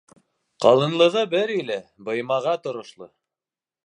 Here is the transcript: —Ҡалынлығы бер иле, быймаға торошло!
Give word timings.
—Ҡалынлығы 0.63 1.21
бер 1.35 1.53
иле, 1.57 1.77
быймаға 2.07 2.55
торошло! 2.65 3.09